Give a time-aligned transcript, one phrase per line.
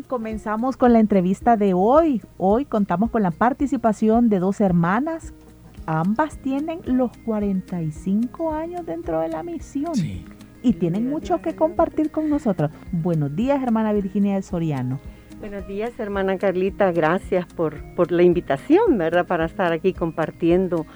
[0.00, 2.22] Bien, comenzamos con la entrevista de hoy.
[2.38, 5.32] Hoy contamos con la participación de dos hermanas.
[5.86, 9.92] Ambas tienen los 45 años dentro de la misión
[10.62, 12.70] y tienen mucho que compartir con nosotros.
[12.92, 15.00] Buenos días, hermana Virginia del Soriano.
[15.40, 16.92] Buenos días, hermana Carlita.
[16.92, 19.26] Gracias por, por la invitación, ¿verdad?
[19.26, 20.86] Para estar aquí compartiendo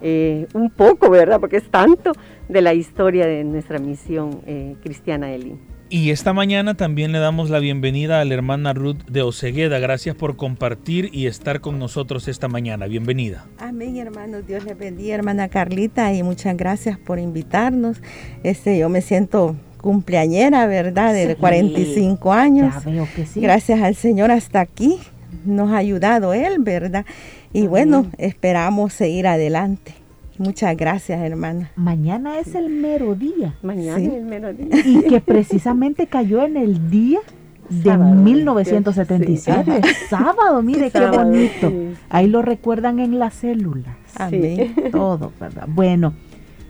[0.00, 1.40] eh, un poco, ¿verdad?
[1.40, 2.12] Porque es tanto
[2.48, 5.58] de la historia de nuestra misión eh, cristiana Eli.
[5.90, 9.78] Y esta mañana también le damos la bienvenida a la hermana Ruth de Ocegueda.
[9.78, 12.86] Gracias por compartir y estar con nosotros esta mañana.
[12.86, 13.46] Bienvenida.
[13.58, 14.46] Amén, hermanos.
[14.46, 17.98] Dios les bendiga, hermana Carlita, y muchas gracias por invitarnos.
[18.42, 21.12] Este, yo me siento cumpleañera, ¿verdad?
[21.12, 22.74] De 45 años.
[22.84, 23.40] Ya veo que sí.
[23.40, 24.98] Gracias al Señor hasta aquí
[25.44, 27.04] nos ha ayudado Él, ¿verdad?
[27.52, 30.03] Y bueno, esperamos seguir adelante.
[30.38, 31.70] Muchas gracias, hermana.
[31.76, 33.54] Mañana es el mero día.
[33.62, 34.68] Mañana es el mero día.
[34.84, 37.20] Y que precisamente cayó en el día
[37.68, 39.82] de 1977.
[40.08, 41.72] Sábado, mire qué bonito.
[42.08, 43.96] Ahí lo recuerdan en las células.
[44.16, 44.74] Amén.
[44.92, 45.66] Todo, ¿verdad?
[45.68, 46.14] Bueno,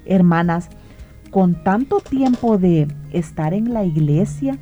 [0.04, 0.68] hermanas,
[1.30, 4.58] con tanto tiempo de estar en la iglesia,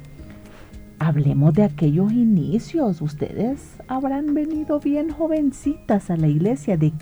[0.99, 3.03] hablemos de aquellos inicios.
[3.03, 6.77] Ustedes habrán venido bien jovencitas a la iglesia.
[6.77, 6.93] ¿De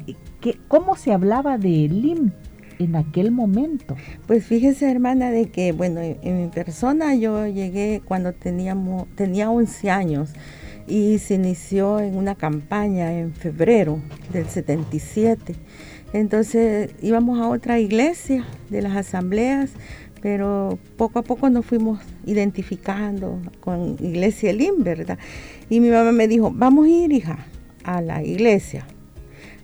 [0.68, 2.30] ¿Cómo se hablaba de Elim
[2.78, 3.96] en aquel momento?
[4.26, 9.90] Pues fíjese, hermana, de que, bueno, en, mi persona yo llegué cuando teníamos, tenía 11
[9.90, 10.30] años
[10.86, 14.00] y se inició en una campaña en febrero
[14.32, 15.54] del 77.
[16.12, 19.70] Entonces íbamos a otra iglesia de las asambleas
[20.22, 25.18] pero poco a poco nos fuimos identificando con Iglesia Elim, ¿verdad?
[25.68, 27.46] Y mi mamá me dijo, vamos a ir, hija,
[27.84, 28.84] a la iglesia,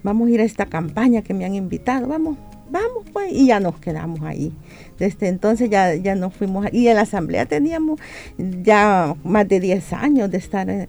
[0.07, 2.39] vamos a ir a esta campaña que me han invitado, vamos,
[2.71, 4.53] vamos pues, y ya nos quedamos ahí.
[4.99, 8.01] Desde entonces ya, ya nos fuimos, y en la asamblea teníamos
[8.39, 10.89] ya más de 10 años de estar eh,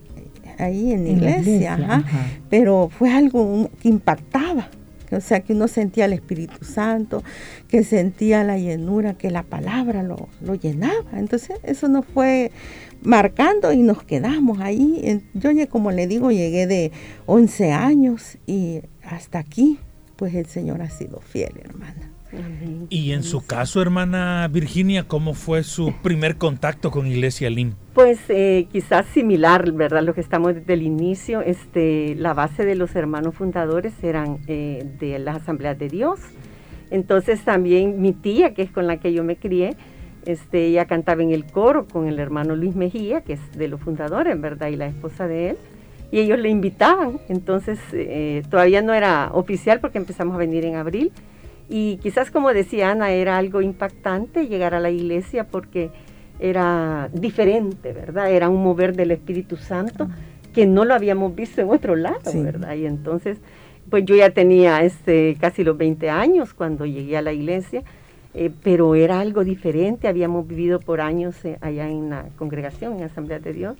[0.59, 2.03] ahí en, la iglesia,
[2.50, 4.69] pero fue algo que impactaba
[5.16, 7.23] o sea, que uno sentía el Espíritu Santo,
[7.68, 11.18] que sentía la llenura, que la palabra lo, llenaba.
[11.18, 12.51] Entonces, eso nos fue
[13.01, 15.22] marcando y nos quedamos ahí.
[15.34, 16.91] Yo, como le digo, llegué de
[17.25, 19.79] 11 años y hasta aquí,
[20.16, 22.06] pues el Señor ha sido fiel, hermana.
[22.89, 27.73] Y en su caso, hermana Virginia, ¿cómo fue su primer contacto con Iglesia Lim?
[27.93, 30.03] Pues eh, quizás similar, ¿verdad?
[30.03, 34.85] Lo que estamos desde el inicio, este, la base de los hermanos fundadores eran eh,
[34.99, 36.19] de las asambleas de Dios.
[36.91, 39.75] Entonces también mi tía, que es con la que yo me crié,
[40.25, 43.79] este, ella cantaba en el coro con el hermano Luis Mejía, que es de los
[43.79, 44.67] fundadores, ¿verdad?
[44.67, 45.57] Y la esposa de él.
[46.11, 47.19] Y ellos le invitaban.
[47.29, 51.11] Entonces eh, todavía no era oficial porque empezamos a venir en abril
[51.69, 55.91] y quizás como decía Ana, era algo impactante llegar a la iglesia porque
[56.39, 58.31] era diferente, ¿verdad?
[58.31, 60.07] Era un mover del Espíritu Santo
[60.53, 62.75] que no lo habíamos visto en otro lado, ¿verdad?
[62.75, 63.38] Y entonces,
[63.89, 67.83] pues yo ya tenía este, casi los 20 años cuando llegué a la iglesia,
[68.33, 73.03] eh, pero era algo diferente, habíamos vivido por años eh, allá en la congregación, en
[73.03, 73.77] Asamblea de Dios,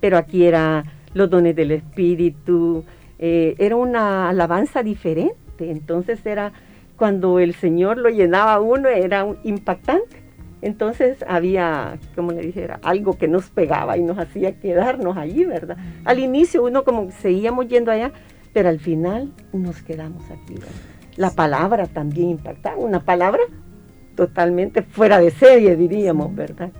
[0.00, 0.84] pero aquí era
[1.14, 2.84] los dones del Espíritu,
[3.18, 6.52] eh, era una alabanza diferente, entonces era
[6.96, 10.22] cuando el Señor lo llenaba a uno era impactante.
[10.62, 15.76] Entonces había, como le dijera, algo que nos pegaba y nos hacía quedarnos allí, ¿verdad?
[16.04, 18.12] Al inicio uno como seguíamos yendo allá,
[18.54, 20.54] pero al final nos quedamos aquí.
[21.16, 23.42] La palabra también impactaba, una palabra
[24.16, 26.70] totalmente fuera de serie, diríamos, ¿verdad?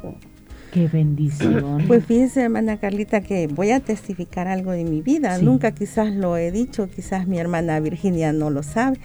[0.72, 1.84] Qué bendición.
[1.87, 5.38] Pues fíjense, hermana Carlita, que voy a testificar algo de mi vida.
[5.38, 8.99] Nunca quizás lo he dicho, quizás mi hermana Virginia no lo sabe.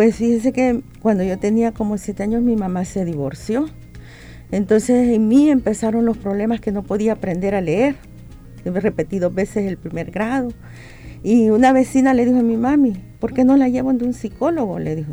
[0.00, 3.66] Pues fíjese que cuando yo tenía como siete años mi mamá se divorció.
[4.50, 7.96] Entonces en mí empezaron los problemas que no podía aprender a leer.
[8.64, 10.54] He repetido dos veces el primer grado.
[11.22, 14.14] Y una vecina le dijo a mi mami, ¿por qué no la llevan de un
[14.14, 14.78] psicólogo?
[14.78, 15.12] Le dijo.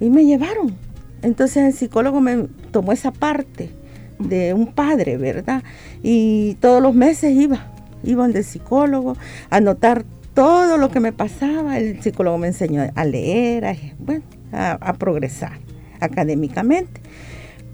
[0.00, 0.74] Y me llevaron.
[1.20, 3.72] Entonces el psicólogo me tomó esa parte
[4.18, 5.62] de un padre, ¿verdad?
[6.02, 7.70] Y todos los meses iba,
[8.04, 9.18] iban de psicólogo
[9.50, 14.24] a anotar todo lo que me pasaba, el psicólogo me enseñó a leer, a, bueno,
[14.52, 15.58] a, progresar
[16.00, 17.00] académicamente.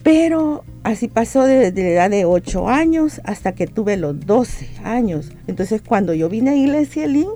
[0.03, 5.33] Pero así pasó desde la edad de 8 años hasta que tuve los 12 años.
[5.47, 7.31] Entonces cuando yo vine a Iglesia Elín,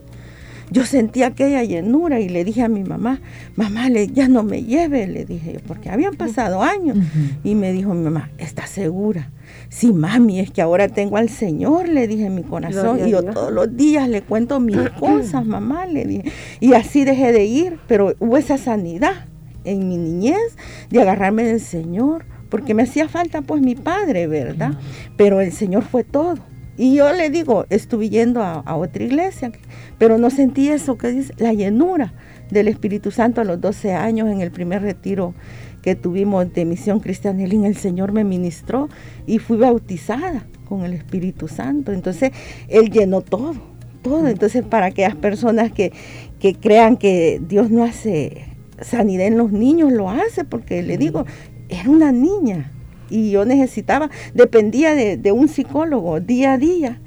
[0.73, 3.21] yo sentí aquella llenura y le dije a mi mamá,
[3.57, 6.97] mamá, le, ya no me lleve, le dije, porque habían pasado años.
[7.45, 9.31] Y me dijo mi mamá, ¿estás segura?
[9.69, 13.07] Sí, mami, es que ahora tengo al Señor, le dije en mi corazón.
[13.07, 16.33] y yo todos los días le cuento mis cosas, mamá, le dije.
[16.61, 19.27] Y así dejé de ir, pero hubo esa sanidad
[19.65, 20.57] en mi niñez
[20.91, 24.73] de agarrarme del Señor, porque me hacía falta pues mi padre, ¿verdad?
[25.17, 26.39] Pero el Señor fue todo.
[26.83, 29.53] Y yo le digo, estuve yendo a, otra iglesia,
[29.99, 32.13] pero no sentí eso que dice, la llenura
[32.51, 35.33] del Espíritu Santo a los 12 años en el primer retiro
[35.81, 38.89] que tuvimos de Misión Cristiana el Señor me ministró
[39.29, 41.93] y fui bautizada con el Espíritu Santo.
[41.93, 42.33] Entonces,
[42.67, 43.55] Él llenó todo,
[44.03, 44.27] todo.
[44.27, 45.93] Entonces, para aquellas personas que,
[46.41, 48.45] que crean que Dios no hace
[48.81, 51.27] sanidad en los niños, lo hace, porque le digo,
[51.69, 52.73] era una niña,
[53.13, 57.01] y yo necesitaba, dependía de, un psicólogo día a día.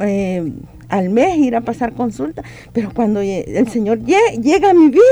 [0.00, 0.52] Eh,
[0.88, 5.02] al mes ir a pasar consulta, pero cuando el Señor llega a mi vida,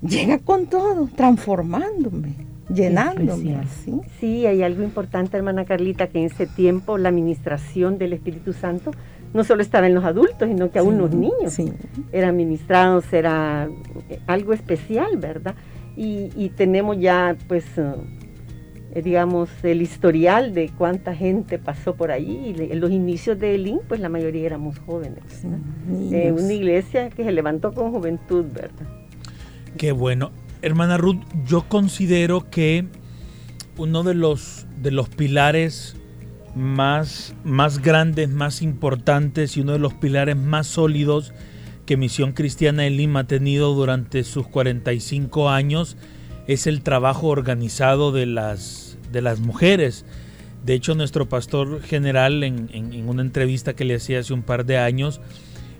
[0.00, 2.34] llega con todo, transformándome,
[2.72, 3.56] llenándome.
[3.84, 4.00] ¿sí?
[4.20, 8.92] sí, hay algo importante, hermana Carlita, que en ese tiempo la administración del Espíritu Santo
[9.34, 11.58] no solo estaba en los adultos, sino que aún los niños
[12.12, 13.68] eran ministrados, era
[14.26, 15.54] algo especial, ¿verdad?
[15.96, 17.64] Y, y tenemos ya, pues,
[18.94, 22.54] eh, digamos, el historial de cuánta gente pasó por ahí.
[22.58, 25.22] en los inicios de Elín, pues la mayoría éramos jóvenes.
[26.12, 28.86] Eh, una iglesia que se levantó con juventud, ¿verdad?
[29.76, 30.30] Qué bueno.
[30.62, 32.86] Hermana Ruth, yo considero que
[33.76, 35.96] uno de los, de los pilares
[36.56, 41.32] más, más grandes, más importantes y uno de los pilares más sólidos
[41.86, 45.96] que Misión Cristiana de Lima ha tenido durante sus 45 años
[46.48, 50.04] es el trabajo organizado de las, de las mujeres.
[50.64, 54.78] De hecho, nuestro pastor general en, una entrevista que le hacía hace un par de
[54.78, 55.20] años,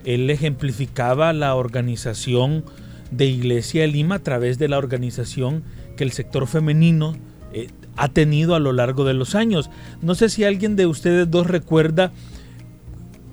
[0.04, 2.64] él ejemplificaba la organización
[3.10, 5.64] de Iglesia de Lima a través de la organización
[5.96, 7.16] que el sector femenino
[7.54, 9.70] eh, ha tenido a lo largo de los años.
[10.02, 12.12] No sé si alguien de ustedes dos recuerda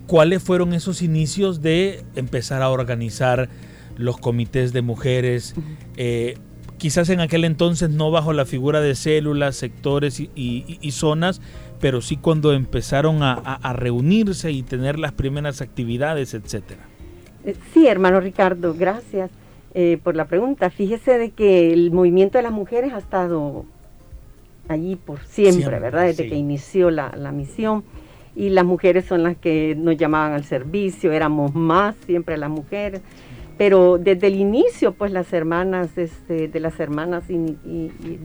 [0.08, 3.50] cuáles fueron esos inicios de empezar a organizar
[3.98, 5.54] los comités de mujeres,
[6.78, 11.42] quizás en aquel entonces no bajo la figura de células, sectores y, zonas,
[11.80, 16.82] pero sí cuando empezaron a, reunirse y tener las primeras actividades, etcétera.
[17.44, 19.32] Eh, sí, hermano Ricardo, gracias
[19.74, 20.70] eh, por la pregunta.
[20.70, 23.66] Fíjese de que el movimiento de las mujeres ha estado
[24.68, 26.06] allí por siempre, ¿verdad?
[26.06, 27.84] Desde que inició la, la misión
[28.36, 33.02] y las mujeres son las que nos llamaban al servicio, éramos más siempre las mujeres
[33.58, 37.58] pero desde el inicio, pues las hermanas, este, de las hermanas, y,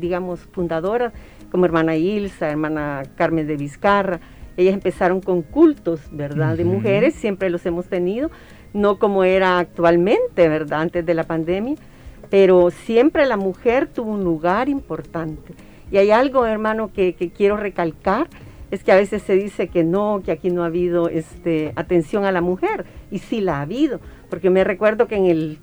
[0.00, 1.12] digamos, fundadoras,
[1.52, 4.20] como hermana Ilsa, hermana Carmen de Vizcarra,
[4.56, 6.56] ellas empezaron con cultos, ¿verdad?
[6.56, 8.30] De mujeres, siempre los hemos tenido,
[8.72, 10.82] no como era actualmente, ¿verdad?
[10.82, 11.76] Antes de la pandemia,
[12.28, 15.54] pero siempre la mujer tuvo un lugar importante.
[15.92, 18.28] Y hay algo, hermano, que, que quiero recalcar,
[18.70, 22.24] es que a veces se dice que no, que aquí no ha habido este, atención
[22.24, 24.00] a la mujer, y sí la ha habido,
[24.30, 25.58] porque me recuerdo que en el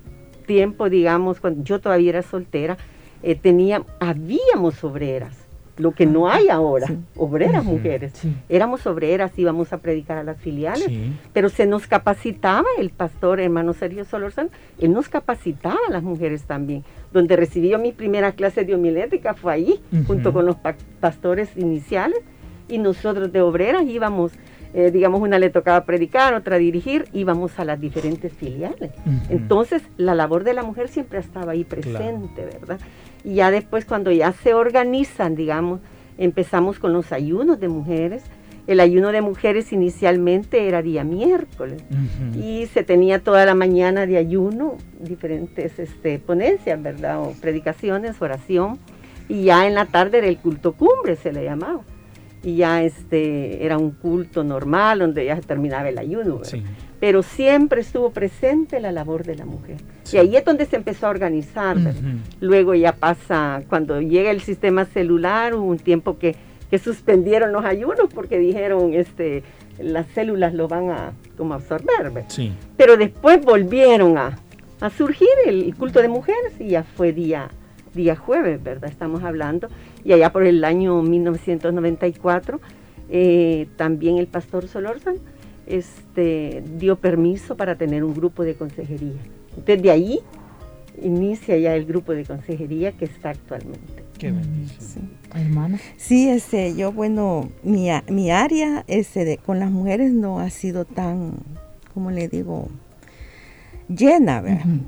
[0.46, 2.76] tiempo, digamos, cuando yo todavía era soltera,
[3.22, 5.34] eh, tenía, habíamos obreras,
[5.76, 8.12] lo que no hay ahora, obreras mujeres.
[8.48, 10.88] Éramos obreras, íbamos a predicar a las filiales,
[11.32, 16.42] pero se nos capacitaba el pastor hermano Sergio Solorzán, él nos capacitaba a las mujeres
[16.42, 16.84] también.
[17.12, 20.56] Donde recibí mi primera clase de homilética fue ahí, junto con los
[21.00, 22.20] pastores iniciales,
[22.68, 24.32] y nosotros de obreras íbamos,
[24.74, 28.90] eh, digamos, una le tocaba predicar, otra dirigir, íbamos a las diferentes filiales.
[29.30, 32.78] Entonces, la labor de la mujer siempre estaba ahí presente, ¿verdad?
[33.24, 35.80] Y ya después, cuando ya se organizan, digamos,
[36.18, 38.24] empezamos con los ayunos de mujeres.
[38.66, 41.82] El ayuno de mujeres inicialmente era día miércoles
[42.36, 47.22] y se tenía toda la mañana de ayuno, diferentes este, ponencias, ¿verdad?
[47.22, 48.78] O predicaciones, oración.
[49.26, 51.80] Y ya en la tarde era el culto cumbre, se le llamaba
[52.42, 56.40] y ya este era un culto normal donde ya terminaba el ayuno.
[57.00, 59.76] Pero siempre estuvo presente la labor de la mujer.
[60.12, 61.76] Y ahí es donde se empezó a organizar.
[62.40, 66.36] Luego ya pasa, cuando llega el sistema celular, hubo un tiempo que,
[66.70, 69.42] que suspendieron los ayunos porque dijeron, este,
[69.78, 72.24] las células lo van a como absorber.
[72.76, 74.38] Pero después volvieron a,
[74.80, 77.50] a surgir el culto de mujeres y ya fue día
[77.94, 78.90] día jueves, ¿verdad?
[78.90, 79.68] Estamos hablando.
[80.08, 82.60] Y allá por el año 1994,
[83.10, 85.16] eh, también el pastor Solórzan
[85.66, 89.20] este, dio permiso para tener un grupo de consejería.
[89.50, 90.20] Entonces de ahí
[91.02, 94.02] inicia ya el grupo de consejería que está actualmente.
[94.18, 94.80] Qué bendición.
[94.80, 95.00] Sí.
[95.34, 95.78] Hermana.
[95.98, 100.48] Sí, este, yo, bueno, mi, a- mi área este, de, con las mujeres no ha
[100.48, 101.34] sido tan,
[101.92, 102.68] como le digo,
[103.88, 104.42] llena.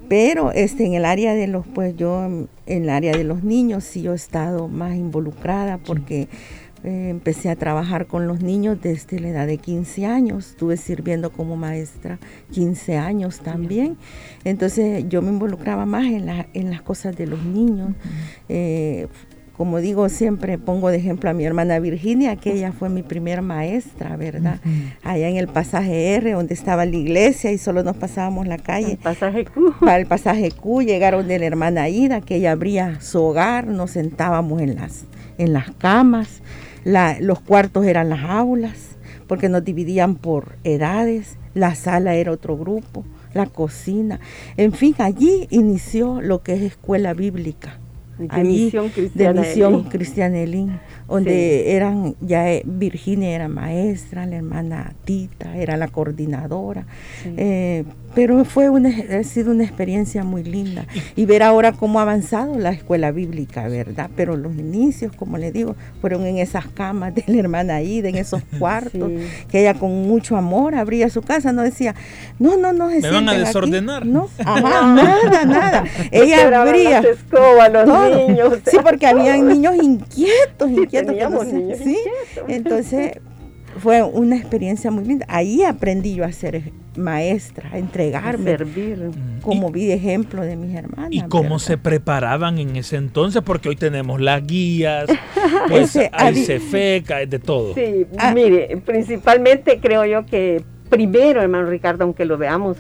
[0.09, 3.85] Pero este, en el área de los, pues yo, en el área de los niños
[3.85, 6.29] sí yo he estado más involucrada porque
[6.83, 10.51] eh, empecé a trabajar con los niños desde la edad de 15 años.
[10.51, 12.19] Estuve sirviendo como maestra
[12.53, 13.97] 15 años también.
[14.45, 17.93] Entonces yo me involucraba más en, la- en las cosas de los niños.
[18.49, 19.09] Eh,
[19.61, 23.43] como digo, siempre pongo de ejemplo a mi hermana Virginia, que ella fue mi primera
[23.43, 24.59] maestra, ¿verdad?
[25.03, 28.63] Allá en el pasaje R, donde estaba la iglesia y solo nos pasábamos la El
[28.63, 28.97] calle.
[29.03, 29.75] pasaje Q.
[29.81, 33.91] Para el pasaje Q llegaron de la hermana Ida, que ella abría su hogar, nos
[33.91, 35.05] sentábamos en las,
[35.37, 36.41] en las camas,
[36.85, 42.57] la- los cuartos eran las aulas, porque nos dividían por edades, la sala era otro
[42.57, 44.21] grupo, la cocina,
[44.57, 47.79] en fin, allí inició lo que es escuela bíblica.
[48.21, 49.41] De Allí, misión de cristiana.
[49.41, 49.85] misión Elín.
[49.89, 56.85] cristiana Elín, donde eran ya eh, Virginia era maestra, la hermana Tita era la coordinadora,
[57.23, 57.35] Sí.
[57.37, 57.85] eh,
[58.15, 60.85] pero fue una, ha sido una experiencia muy linda
[61.15, 64.11] y ver ahora cómo ha avanzado la escuela bíblica, ¿verdad?
[64.17, 68.17] Pero los inicios, como le digo, fueron en esas camas de la hermana Ida, en
[68.17, 69.47] esos cuartos, Sí.
[69.49, 71.95] que ella con mucho amor abría su casa, no decía,
[72.39, 73.39] no, no, no, se Me van a sienten aquí".
[73.47, 74.07] desordenar.
[74.07, 74.61] No, ajá,
[74.95, 75.85] nada, nada.
[76.11, 77.03] Ella abría.
[77.03, 77.87] las escobas, los
[78.17, 78.59] niños.
[78.67, 81.47] Sí, porque habían niños inquietos, inquietos.
[81.47, 82.45] niños sí, inquietos.
[82.49, 83.13] entonces
[83.79, 85.27] fue una experiencia muy linda.
[85.29, 89.11] Ahí aprendí yo a ser maestra, a entregarme, servir.
[89.43, 91.11] como vi ejemplo de mis hermanas.
[91.13, 91.59] ¿Y cómo ¿verdad?
[91.59, 93.43] se preparaban en ese entonces?
[93.43, 95.07] Porque hoy tenemos las guías,
[95.69, 97.75] pues Ese, hay de todo.
[97.75, 98.33] Sí, Ah.
[98.35, 102.77] mire, principalmente creo yo que primero, hermano Ricardo, aunque lo veamos,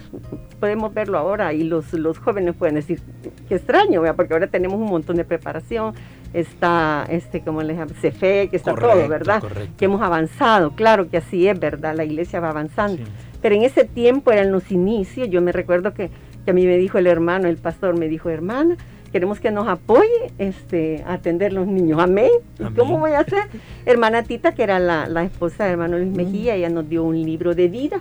[0.59, 3.01] podemos verlo ahora y los, los jóvenes pueden decir,
[3.49, 4.17] qué extraño, ¿verdad?
[4.17, 5.95] porque ahora tenemos un montón de preparación,
[6.35, 9.41] está, este, como les llamo, CFE, que está todo, Correcto, ¿verdad?
[9.41, 9.73] correcto.
[9.79, 11.95] Que hemos avanzado, claro que así es, ¿verdad?
[11.97, 12.99] La iglesia va avanzando.
[12.99, 13.13] Sí.
[13.41, 16.11] Pero en ese tiempo eran los inicios, yo me recuerdo que,
[16.45, 18.77] que a mí me dijo el hermano, el pastor me dijo, hermana,
[19.13, 22.01] queremos que nos apoye este, a atender los niños.
[22.01, 22.31] Amén.
[22.59, 22.75] ¿Y Amén.
[22.77, 23.45] cómo voy a hacer?
[23.87, 27.21] Hermana Tita, que era la, la esposa de hermano Luis Mejía, ella nos dio un
[27.23, 28.01] libro de vida.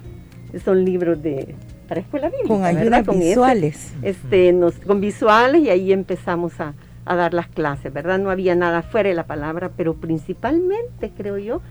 [0.63, 1.55] Son libros de
[1.87, 2.47] para escuela bíblica.
[2.47, 3.93] Con ayudas visuales.
[4.03, 6.75] este, nos, con visuales y ahí empezamos a,
[7.05, 8.19] a dar las clases, ¿verdad?
[8.19, 11.61] No había nada fuera de la palabra, pero principalmente creo yo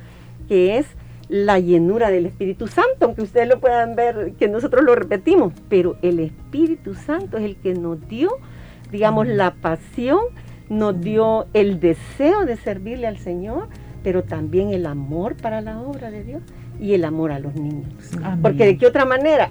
[0.49, 0.87] que es
[1.29, 5.97] la llenura del Espíritu Santo, aunque ustedes lo puedan ver, que nosotros lo repetimos, pero
[6.03, 8.31] el Espíritu Santo es el que nos dio,
[8.93, 10.21] digamos, la pasión,
[10.69, 13.69] nos dio el deseo de servirle al Señor,
[14.03, 16.43] pero también el amor para la obra de Dios
[16.81, 17.89] y el amor a los niños.
[18.23, 18.41] Amén.
[18.43, 19.51] Porque de qué otra manera,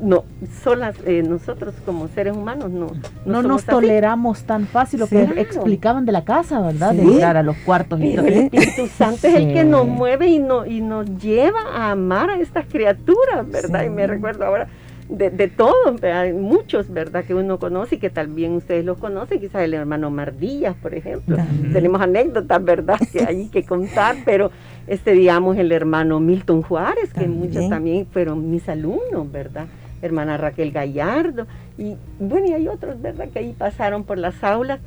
[0.00, 0.24] no,
[0.62, 2.88] solas eh, nosotros como seres humanos no,
[3.26, 3.70] no nos así.
[3.70, 5.16] toleramos tan fácil lo Sí.
[5.16, 5.40] que Claro.
[5.40, 6.94] explicaban de la casa, ¿verdad?
[6.94, 8.26] De entrar a los cuartos y Pero todo.
[8.32, 12.30] el Espíritu Santo es el que nos mueve y, no, y nos lleva a amar
[12.30, 13.80] a estas criaturas, ¿verdad?
[13.82, 13.86] Sí.
[13.86, 14.66] Y me recuerdo ahora
[15.08, 16.02] de, de todos.
[16.02, 17.24] Hay muchos, ¿verdad?
[17.24, 21.36] Que uno conoce y que también ustedes los conocen, quizás el hermano Mardillas, por ejemplo.
[21.36, 21.72] También.
[21.72, 22.98] Tenemos anécdotas, ¿verdad?
[23.12, 24.50] Que hay que contar, pero
[24.86, 29.66] este, digamos, el hermano Milton Juárez, que muchos también fueron mis alumnos, ¿verdad?
[30.02, 31.46] Hermana Raquel Gallardo,
[31.78, 33.28] y bueno, y hay otros, ¿verdad?
[33.30, 34.80] Que ahí pasaron por las aulas.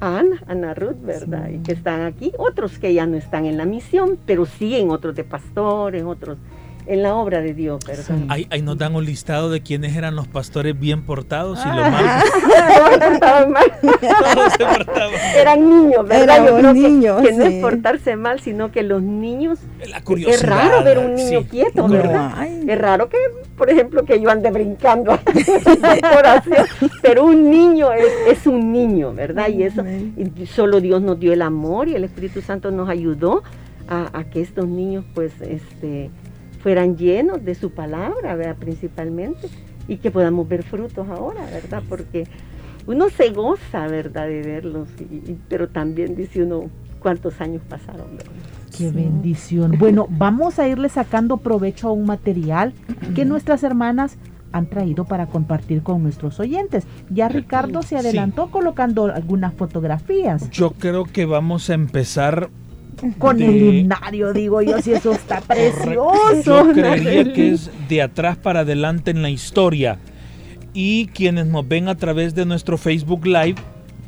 [0.00, 1.46] Ana, Ana Ruth, ¿verdad?
[1.48, 1.54] Sí.
[1.54, 4.90] Y que están aquí, otros que ya no están en la misión, pero sí en
[4.90, 6.38] otros de pastores, otros
[6.88, 8.04] en la obra de Dios, ¿verdad?
[8.06, 8.26] Sí.
[8.28, 11.86] Ahí, ahí nos dan un listado de quiénes eran los pastores bien portados y los
[11.86, 11.90] Ah.
[11.90, 13.48] malos.
[13.48, 13.72] Mal.
[13.82, 15.14] Todos se portaban.
[15.36, 16.22] Eran niños, ¿verdad?
[16.22, 20.02] Eran Yo creo que- niños, que, no es portarse mal, sino que los niños La
[20.26, 21.46] Es raro ver un niño sí.
[21.50, 22.32] quieto, No, ¿verdad?
[22.36, 22.64] ay.
[22.66, 23.16] Es raro que,
[23.56, 25.18] por ejemplo, que yo ande brincando
[27.02, 28.06] pero un niño es,
[28.38, 29.48] es un niño, ¿verdad?
[29.48, 29.82] Y eso,
[30.16, 33.42] y solo Dios nos dio el amor y el Espíritu Santo nos ayudó
[33.88, 36.10] a, a que estos niños, pues, este,
[36.62, 38.56] fueran llenos de su palabra, ¿verdad?
[38.58, 39.48] Principalmente,
[39.86, 41.82] y que podamos ver frutos ahora, ¿verdad?
[41.88, 42.24] Porque
[42.86, 44.26] uno se goza, ¿verdad?
[44.28, 46.64] De verlos, y- y- pero también dice uno
[47.00, 48.32] cuántos años pasaron, ¿verdad?
[48.76, 48.94] Qué Sí.
[48.94, 49.72] bendición.
[49.78, 52.72] Bueno, vamos a irle sacando provecho a un material
[53.14, 54.16] que nuestras hermanas
[54.52, 56.84] han traído para compartir con nuestros oyentes.
[57.10, 57.96] Ya Ricardo se Sí.
[57.96, 62.48] adelantó colocando algunas fotografías Yo creo que vamos a empezar.
[63.18, 66.68] Con de- el himnario, digo yo, si eso está Yo precioso.
[66.72, 69.98] creería que es de atrás para adelante en la historia.
[70.74, 73.56] Y quienes nos ven a través de nuestro Facebook Live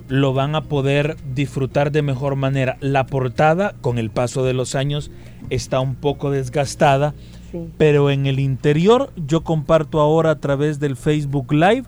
[0.08, 2.76] lo van a poder disfrutar de mejor manera.
[2.80, 5.10] La portada, con el paso de los años,
[5.50, 7.14] está un poco desgastada,
[7.52, 7.58] Sí.
[7.78, 11.84] pero en el interior yo comparto ahora a través del Facebook Live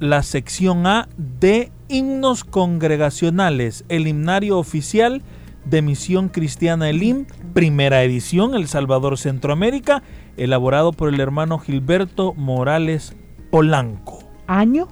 [0.00, 5.22] la sección A de Himnos Congregacionales, el himnario oficial
[5.68, 10.02] de Misión Cristiana Elim, primera edición, El Salvador Centroamérica,
[10.36, 13.14] elaborado por el hermano Gilberto Morales
[13.50, 14.20] Polanco.
[14.46, 14.88] ¿Año?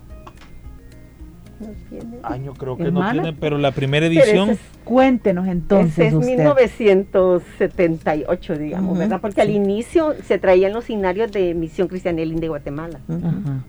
[2.23, 4.51] Año creo que no tiene, pero la primera edición...
[4.51, 6.37] ese Cuéntenos entonces Ese es usted.
[6.37, 9.21] 1978, digamos, ¿verdad?
[9.21, 13.01] Porque al inicio se traían los signarios de Misión Cristiana Elim de Guatemala.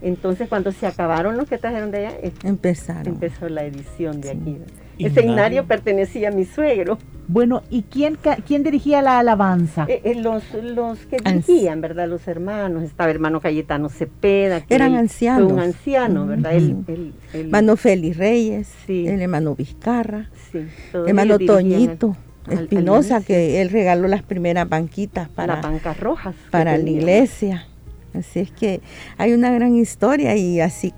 [0.01, 3.07] Entonces, cuando se acabaron los que trajeron de allá, eh, Empezaron.
[3.07, 4.37] empezó la edición de Sí.
[4.41, 4.57] aquí.
[4.99, 6.97] Ese himnario pertenecía a mi suegro.
[7.29, 9.85] Bueno, ¿y quién, ca- quién dirigía la alabanza?
[9.89, 12.07] Eh, eh, los, los que dirigían, ¿verdad?
[12.07, 12.83] Los hermanos.
[12.83, 14.61] Estaba hermano Cayetano Cepeda.
[14.61, 15.43] que Eran él ancianos.
[15.43, 16.53] Fue un anciano, ¿verdad?
[16.55, 19.05] Él- él- Hermano Félix Reyes, Sí.
[19.07, 20.59] el hermano Vizcarra, sí,
[21.05, 22.15] hermano Toñito
[22.49, 26.33] Espinosa, que él regaló las primeras banquitas Para las bancas rojas.
[26.49, 27.67] para la iglesia.
[28.13, 28.79] Así es que
[29.17, 30.93] hay una gran historia y así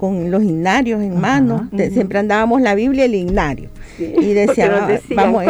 [0.00, 1.94] con los himnarios en mano, te- Ujú.
[1.94, 3.68] siempre andábamos la Biblia y el himnario.
[3.98, 5.44] Sí, Y porque decía, nos "Va- decían, vamos,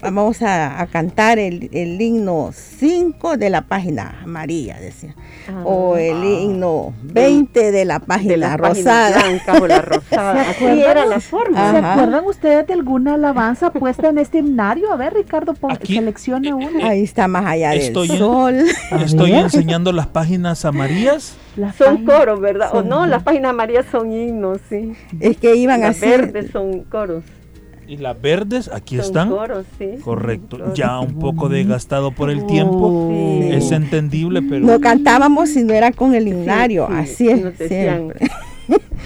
[0.00, 5.14] vamos a, a cantar el, el himno 5 de la página amarilla, decía.
[5.48, 5.62] Ah.
[5.64, 9.22] o el himno 20 de la página de la página rosada.
[9.28, 10.34] blanca o la rosada.
[10.44, 10.90] ¿Se Así acuerdan?
[10.90, 11.70] era la forma.
[11.72, 14.92] ¿Se acuerdan ustedes de alguna alabanza puesta en este himnario?
[14.92, 16.88] A ver, Ricardo, pon- Aquí, seleccione una.
[16.88, 18.64] Ahí está más allá Estoy del en- sol.
[19.04, 21.34] Estoy enseñando las páginas amarillas.
[21.56, 22.70] Las Son páginas- coros, ¿verdad?
[22.74, 24.92] O no, las páginas amarillas son himnos, sí.
[25.20, 27.24] Es que iban a Las ser verdes son coros.
[27.88, 29.30] Y las verdes, aquí son están.
[29.30, 29.90] coros, sí.
[30.02, 30.58] Correcto.
[30.58, 30.74] Coros.
[30.74, 33.08] Ya un poco desgastado por el tiempo.
[33.10, 33.48] Sí.
[33.52, 34.66] Es entendible, pero...
[34.66, 38.28] No cantábamos si no era con el himnario, Sí, sí, así es siempre.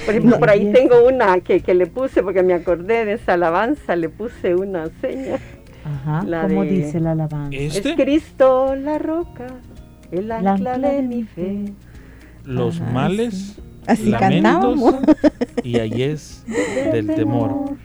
[0.07, 0.39] Por ejemplo, No.
[0.41, 4.09] por ahí tengo una que, que le puse, porque me acordé de esa alabanza, le
[4.09, 5.37] puse una seña.
[5.85, 7.55] Ajá, La ¿cómo de- dice la alabanza?
[7.55, 9.47] Este, Es Cristo la roca,
[10.11, 11.65] el La ancla de mi fe.
[12.51, 14.95] Los Ajá, males, Así lamentos cantábamos.
[15.63, 16.45] y ahí es
[16.93, 17.77] del temor.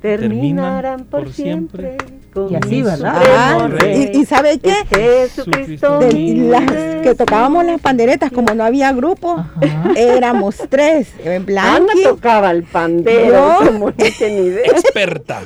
[0.00, 1.96] Terminarán por siempre.
[2.32, 3.22] Con Y así, ¿verdad?
[3.26, 4.74] Ah, y, y ¿sabe qué?
[4.90, 5.98] Es Jesucristo.
[5.98, 6.12] De-
[6.48, 9.92] las que tocábamos las panderetas, como no había grupo, Ajá.
[9.96, 11.44] éramos tres, en Ana
[11.78, 13.66] Blanqui tocaba el pandero, Yo.
[13.72, 14.62] como no tenía ni idea.
[14.66, 15.42] Experta.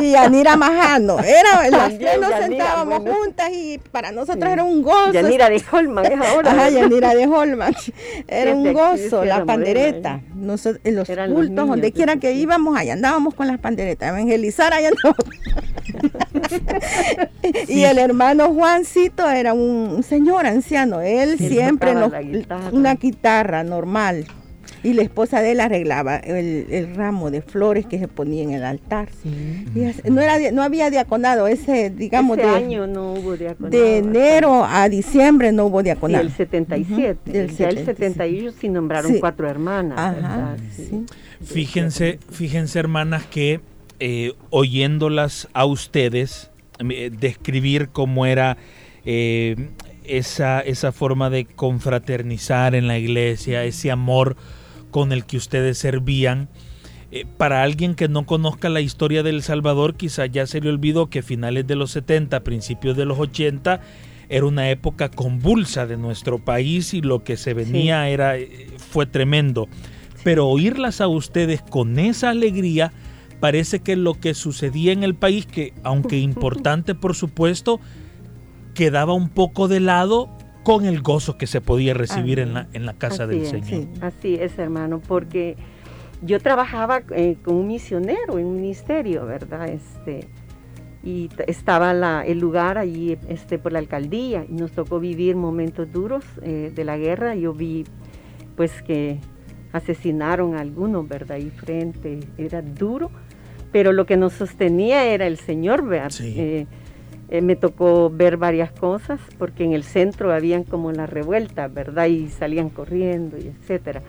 [0.00, 1.18] y Yanira Majano.
[1.20, 3.14] Era, las tres nos Yanira, sentábamos bueno.
[3.18, 4.52] juntas y para nosotros Sí.
[4.52, 5.12] era un gozo.
[5.12, 6.50] Yanira de Holman es ahora.
[6.52, 6.68] Ajá.
[6.70, 7.74] Yanira de Holman.
[8.28, 10.20] Era un gozo, la pandereta.
[10.34, 13.46] Nosotros, en los Eran los cultos, niños donde de quiera que íbamos, allá andábamos con
[13.46, 14.08] las panderetas.
[14.10, 15.24] Evangelizar, allá andábamos.
[17.68, 21.00] Y el hermano Juancito era un señor anciano.
[21.00, 22.70] Él siempre nos, guitarra.
[22.72, 24.26] una guitarra normal.
[24.82, 28.52] Y la esposa de él arreglaba el, el ramo de flores que se ponía en
[28.52, 29.08] el altar.
[29.22, 29.66] Sí.
[29.74, 33.76] Y así- no, era, no había diaconado ese, digamos, Ese de, año no hubo diaconado.
[33.78, 36.24] de enero a diciembre no hubo Sí, diaconado.
[36.24, 37.18] el 77.
[37.26, 37.94] Ujú, del ya el 77.
[37.94, 39.20] 78 sí nombraron Sí.
[39.20, 39.98] cuatro hermanas.
[39.98, 40.56] Ajá, ¿verdad?
[40.74, 40.86] Sí.
[40.88, 41.04] sí.
[41.44, 43.60] Fíjense, fíjense hermanas que
[44.00, 46.50] eh, oyéndolas a ustedes
[46.88, 48.56] eh, describir cómo era
[49.04, 49.68] eh,
[50.04, 54.36] esa, esa forma de confraternizar en la iglesia, ese amor
[54.90, 56.48] con el que ustedes servían.
[57.12, 61.10] eh, para alguien que no conozca la historia del Salvador, quizá ya se le olvidó
[61.10, 63.80] que finales de los 70, principios de los 80,
[64.30, 68.36] era una época convulsa de nuestro país y lo que se venía era
[68.78, 69.68] fue tremendo.
[70.22, 72.92] Pero oírlas a ustedes con esa alegría
[73.40, 77.80] parece que lo que sucedía en el país, que aunque importante por supuesto,
[78.74, 80.28] quedaba un poco de lado
[80.62, 83.66] con el gozo que se podía recibir en la, en la casa del es, Señor.
[83.66, 83.88] sí.
[84.02, 85.56] Así es, hermano, porque
[86.22, 89.68] yo trabajaba eh, con un misionero en un ministerio, ¿verdad?
[89.68, 90.28] Este,
[91.02, 95.90] y estaba la- el lugar allí este, por la alcaldía y nos tocó vivir momentos
[95.90, 97.34] duros eh, de la guerra.
[97.34, 97.84] Yo vi
[98.54, 99.18] pues que
[99.72, 101.36] asesinaron a algunos, ¿verdad?
[101.38, 103.10] Ahí frente, era duro,
[103.72, 106.10] pero lo que nos sostenía era el Señor, ¿verdad?
[106.10, 106.34] Sí.
[106.36, 106.66] Eh,
[107.28, 112.06] eh, me tocó ver varias cosas porque en el centro habían como la revuelta, ¿verdad?
[112.06, 114.02] Y salían corriendo y etcétera.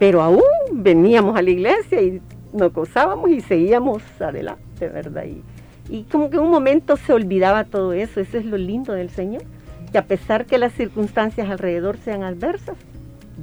[0.00, 0.42] Pero aún
[0.72, 2.20] veníamos a la iglesia y
[2.52, 5.24] nos gozábamos y seguíamos adelante, ¿verdad?
[5.26, 5.42] Y,
[5.88, 9.10] y como que en un momento se olvidaba todo eso, eso es lo lindo del
[9.10, 9.42] Señor,
[9.92, 12.76] que a pesar que las circunstancias alrededor sean adversas,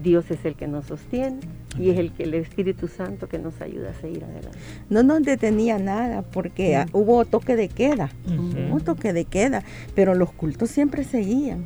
[0.04, 1.40] Dios es el que nos sostiene
[1.78, 4.58] y es el que el Espíritu Santo que nos ayuda a seguir adelante.
[4.90, 8.10] No nos detenía nada porque hubo toque de queda.
[8.72, 9.64] Hubo toque de queda,
[9.96, 11.66] pero los cultos siempre seguían.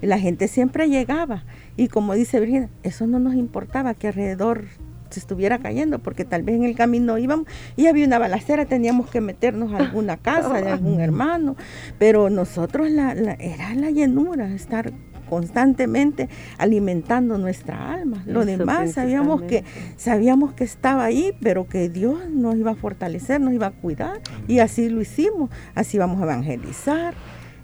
[0.00, 1.44] La gente siempre llegaba.
[1.76, 4.64] Y como dice Virginia, eso no nos importaba que alrededor
[5.10, 9.10] se estuviera cayendo, porque tal vez en el camino íbamos y había una balacera, teníamos
[9.10, 11.54] que meternos a alguna casa de algún hermano,
[11.98, 14.90] pero nosotros la, la- era la llenura, estar
[15.32, 18.22] constantemente alimentando nuestra alma.
[18.26, 19.64] Lo demás sabíamos que,
[19.96, 24.20] sabíamos que estaba ahí, pero que Dios nos iba a fortalecer, nos iba a cuidar
[24.46, 25.48] y así lo hicimos.
[25.74, 27.14] Así vamos a evangelizar.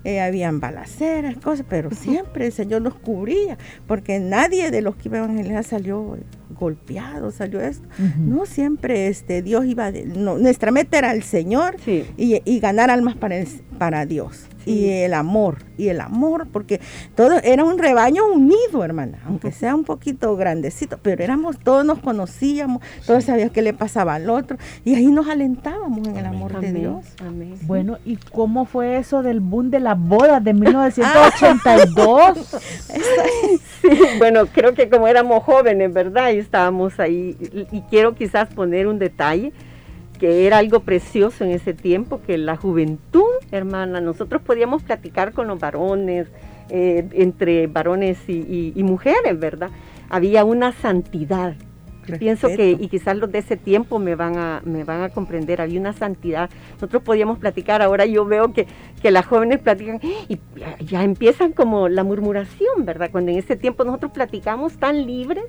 [0.02, 5.08] Eh, habían balaceras, cosas, pero siempre el Señor nos cubría, porque nadie de los que
[5.08, 6.16] iba a evangelizar salió
[6.58, 7.86] golpeado, salió esto.
[8.16, 11.76] No siempre este, Dios iba, nuestra meta era el Señor
[12.16, 13.36] y, ganar almas para,
[13.76, 16.80] para Dios y el amor, y el amor, porque
[17.14, 22.00] todo era un rebaño unido, hermana, aunque sea un poquito grandecito, pero éramos, todos nos
[22.00, 26.60] conocíamos, todos sabíamos qué le pasaba al otro, y ahí nos alentábamos en el amor
[26.60, 27.06] de Dios.
[27.62, 32.38] Bueno, ¿y cómo fue eso del boom de las bodas de 1982?
[33.80, 36.30] sí, bueno, creo que como éramos jóvenes, ¿verdad?
[36.32, 37.36] Y estábamos ahí,
[37.72, 39.52] y quiero quizás poner un detalle
[40.18, 45.46] que era algo precioso en ese tiempo, que la juventud, hermana, nosotros podíamos platicar con
[45.46, 46.28] los varones,
[46.70, 49.70] eh, entre varones y, mujeres, ¿verdad?
[50.10, 51.54] Había una santidad.
[52.18, 55.60] Pienso que, y quizás los de ese tiempo me van, a, me van a comprender,
[55.60, 56.48] había una santidad.
[56.74, 58.66] Nosotros podíamos platicar, ahora yo veo que,
[59.02, 60.38] que las jóvenes platican y
[60.80, 63.10] ya empiezan como la murmuración, ¿verdad?
[63.12, 65.44] Cuando en ese tiempo nosotros platicamos tan libres,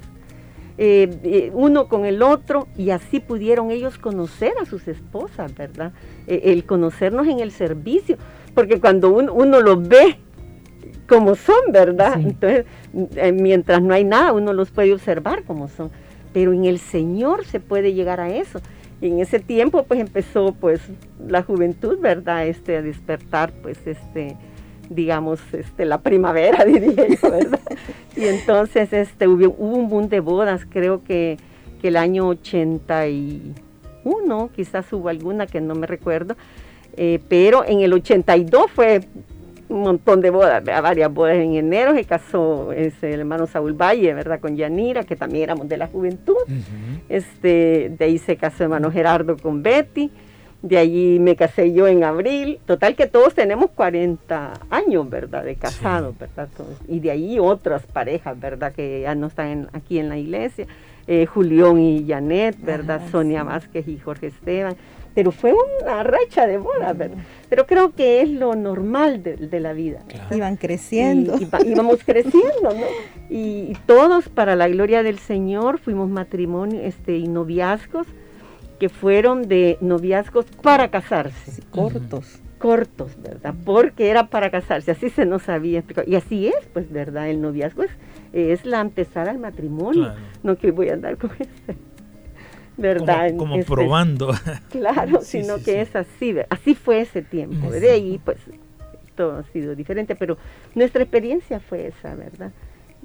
[0.81, 5.91] eh, eh, uno con el otro y así pudieron ellos conocer a sus esposas, ¿verdad?
[6.25, 8.15] Eh, el conocernos en el servicio,
[8.55, 10.19] porque cuando uno, los ve
[11.05, 12.21] como son, ¿verdad?
[12.21, 12.65] Entonces,
[13.33, 15.91] mientras no hay nada, uno los puede observar como son,
[16.31, 18.61] pero en el Señor se puede llegar a eso.
[19.01, 20.79] Y en ese tiempo pues empezó pues
[21.27, 22.47] la juventud, ¿verdad?
[22.47, 24.37] Este a despertar pues este
[24.89, 27.61] digamos, este, la primavera, diría yo, ¿verdad?
[28.15, 31.37] y entonces este, hubo, un boom de bodas, creo que,
[31.81, 36.35] el año 81, quizás hubo alguna que no me recuerdo,
[36.97, 38.99] eh, pero en el 82 fue
[39.69, 44.13] un montón de bodas, varias bodas en enero, se casó ese, el hermano Saúl Valle,
[44.13, 44.41] ¿verdad?
[44.41, 46.35] Con Yanira, que también éramos de la juventud.
[47.07, 50.11] este, de ahí se casó el hermano Gerardo con Betty.
[50.61, 52.59] De allí me casé yo en abril.
[52.65, 55.45] Total que todos tenemos 40 años, ¿verdad?
[55.45, 56.49] De casados, ¿verdad?
[56.87, 58.73] Y de ahí otras parejas, ¿verdad?
[58.73, 60.67] Que ya no están aquí en la iglesia.
[61.07, 63.01] Eh, Julián y Janet, ¿verdad?
[63.09, 64.75] Sonia Vázquez y Jorge Esteban.
[65.15, 67.17] Pero fue una racha de bodas, ¿verdad?
[67.49, 70.03] Pero creo que es lo normal de, la vida.
[70.29, 71.35] Iban creciendo.
[71.39, 72.85] Y, íbamos creciendo, ¿no?
[73.29, 78.07] Y, todos, para la gloria del Señor, fuimos matrimonio este, y noviazgos
[78.79, 81.61] que fueron de noviazgos para casarse.
[81.69, 82.41] cortos.
[82.57, 83.53] Cortos, ¿verdad?
[83.63, 86.09] Porque era para casarse, así se nos había explicado.
[86.09, 87.29] Y así es, pues, ¿verdad?
[87.29, 87.83] El noviazgo
[88.33, 90.13] es, la antesala al matrimonio,
[90.43, 91.77] no que voy a andar con ese.
[92.75, 93.35] ¿Verdad?
[93.37, 94.33] Como, este, probando.
[94.69, 97.71] Claro, sino que es así, así fue ese tiempo.
[97.71, 98.37] De ahí, pues,
[99.15, 100.37] todo ha sido diferente, pero
[100.75, 102.51] nuestra experiencia fue esa, ¿verdad?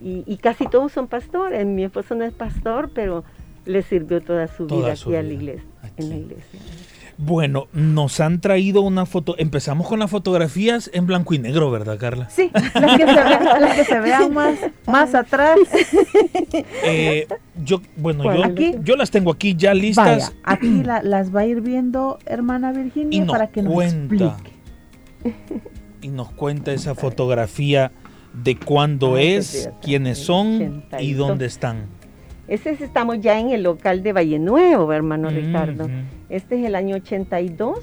[0.00, 1.64] Y, y casi todos son pastores.
[1.64, 3.24] Mi esposo no es pastor, pero
[3.64, 5.64] le sirvió toda su vida aquí a la iglesia,
[5.96, 6.60] en la iglesia.
[7.16, 9.36] Bueno, nos han traído una foto.
[9.38, 12.28] Empezamos con las fotografías en blanco y negro, ¿verdad, Carla?
[12.28, 15.58] Sí, las que se, vean, más, más atrás.
[16.84, 17.26] Eh,
[17.64, 20.06] yo, bueno, yo, yo, las tengo aquí ya listas.
[20.06, 24.52] Vaya, aquí las va a ir viendo hermana Virginia para que nos explique.
[26.02, 27.92] Y nos cuenta esa fotografía
[28.32, 31.86] de cuándo es, quiénes son y dónde están.
[32.48, 35.88] Ese es, estamos ya en el local de Valle Nuevo, hermano Ricardo.
[36.28, 37.78] Este es el año 82.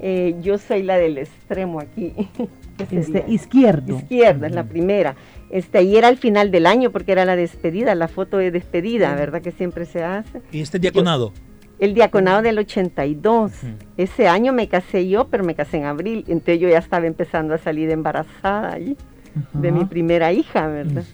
[0.00, 2.12] Eh, yo soy la del extremo aquí.
[2.90, 3.98] Este, izquierdo.
[3.98, 5.14] Izquierda, es la primera.
[5.48, 9.14] Este, ahí era al final del año porque era la despedida, la foto de despedida,
[9.14, 9.42] ¿verdad?
[9.42, 10.42] Que siempre se hace.
[10.50, 11.32] ¿Y este diaconado?
[11.78, 13.52] el diaconado del 82.
[13.96, 16.24] Ese año me casé yo, pero me casé en abril.
[16.28, 18.96] Entonces yo ya estaba empezando a salir embarazada ahí
[19.52, 21.04] de mi primera hija, ¿verdad?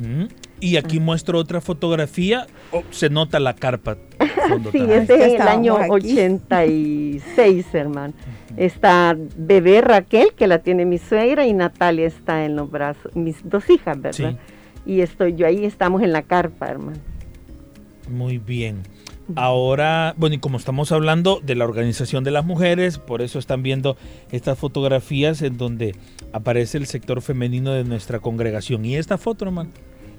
[0.61, 3.97] Y aquí muestro otra fotografía, oh, se nota la carpa.
[4.73, 8.13] sí, este es el año 86, hermano.
[8.57, 13.37] Está bebé Raquel, que la tiene mi suegra, y Natalia está en los brazos, mis
[13.49, 14.37] dos hijas, ¿verdad?
[14.85, 16.99] Y estoy yo ahí, estamos en la carpa, hermano.
[18.09, 18.83] Muy bien.
[19.37, 23.63] Ahora, bueno, y como estamos hablando de la organización de las mujeres, por eso están
[23.63, 23.97] viendo
[24.33, 25.95] estas fotografías en donde
[26.33, 28.85] aparece el sector femenino de nuestra congregación.
[28.85, 29.71] ¿Y esta foto, hermano?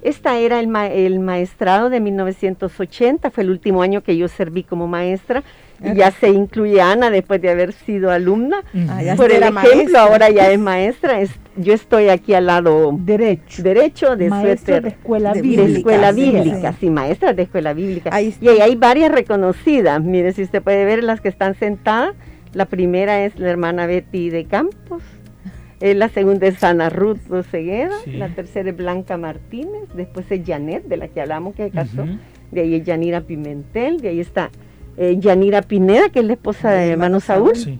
[0.02, 4.88] Esta era el, el, maestrado de 1980, fue el último año que yo serví como
[4.88, 5.42] maestra.
[5.84, 8.62] Y ya se incluye Ana después de haber sido alumna.
[8.88, 11.18] Ah, Por el ejemplo, ahora ya es maestra.
[11.56, 15.62] yo estoy aquí al lado derecho, derecho de maestra de escuela bíblica.
[15.64, 18.20] De escuela bíblica, sí, maestra de escuela bíblica.
[18.20, 20.00] y ahí hay varias reconocidas.
[20.00, 22.14] Mire, si usted puede ver las que están sentadas.
[22.52, 25.02] La primera es la hermana Betty de Campos
[25.82, 28.12] Eh, la segunda es Ana Ruth Roseguera, Sí.
[28.12, 32.04] la tercera es Blanca Martínez, después es Janet, de la que hablamos que se casó,
[32.52, 34.50] de ahí es Yanira Pimentel, de ahí está
[34.96, 37.78] eh, Yanira Pineda, que es la esposa de hermano Saúl, Sí.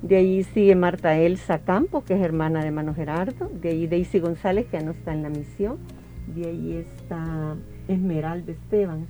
[0.00, 4.18] de ahí sigue Marta Elsa Campo, que es hermana de hermano Gerardo, de ahí Daisy
[4.20, 5.76] González, que ya no está en la misión,
[6.34, 7.54] de ahí está
[7.88, 9.06] Esmeralda Esteban.